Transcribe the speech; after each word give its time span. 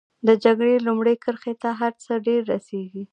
د 0.27 0.29
جګړې 0.43 0.75
لومړۍ 0.87 1.15
کرښې 1.23 1.53
ته 1.61 1.69
هر 1.79 1.93
څه 2.03 2.13
ډېر 2.25 2.41
رسېږي. 2.53 3.03